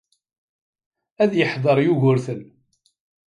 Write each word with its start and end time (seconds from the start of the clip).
Ad 1.23 1.31
yeḥdeṛ 1.37 1.77
Yugurten. 1.85 2.41